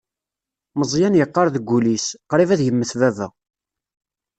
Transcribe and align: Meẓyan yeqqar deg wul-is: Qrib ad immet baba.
Meẓyan 0.79 1.17
yeqqar 1.17 1.47
deg 1.55 1.65
wul-is: 1.69 2.05
Qrib 2.29 2.49
ad 2.51 2.61
immet 2.69 2.91
baba. 2.99 3.27